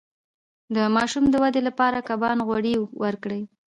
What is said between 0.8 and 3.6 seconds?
ماشوم د ودې لپاره د کبانو غوړي ورکړئ